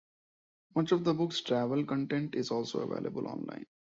[0.75, 3.67] Much of the books' travel content is also available online.